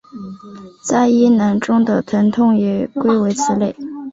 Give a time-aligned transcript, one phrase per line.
[0.81, 3.75] 在阴囊中的疼痛也归为此类。